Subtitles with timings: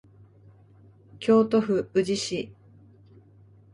[1.19, 2.49] 京都府宇治市